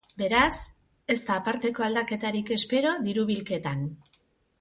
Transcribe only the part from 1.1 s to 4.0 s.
ez da aparteko aldaketarik espero diru-bilketan.